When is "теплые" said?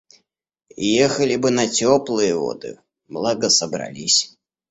1.67-2.35